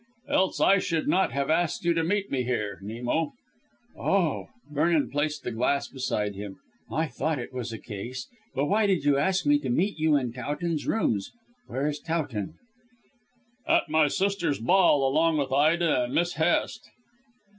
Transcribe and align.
"Else 0.27 0.59
I 0.59 0.79
should 0.79 1.07
not 1.07 1.31
have 1.31 1.51
asked 1.51 1.85
you 1.85 1.93
to 1.93 2.03
meet 2.03 2.31
me 2.31 2.41
here 2.41 2.79
Nemo." 2.81 3.33
"Oh!" 3.95 4.47
Vernon 4.71 5.11
placed 5.11 5.43
the 5.43 5.51
glass 5.51 5.87
beside 5.89 6.33
him. 6.33 6.57
"I 6.91 7.05
thought 7.05 7.37
it 7.37 7.53
was 7.53 7.71
a 7.71 7.77
Case. 7.77 8.27
But 8.55 8.65
why 8.65 8.87
did 8.87 9.05
you 9.05 9.19
ask 9.19 9.45
me 9.45 9.59
to 9.59 9.69
meet 9.69 9.99
you 9.99 10.15
in 10.15 10.33
Towton's 10.33 10.87
rooms, 10.87 11.29
and 11.67 11.75
where 11.77 11.87
is 11.87 11.99
Towton?" 11.99 12.55
"At 13.67 13.89
my 13.89 14.07
sister's 14.07 14.57
ball 14.57 15.07
along 15.07 15.37
with 15.37 15.51
Ida 15.53 16.05
and 16.05 16.15
Miss 16.15 16.33
Hest." 16.33 16.89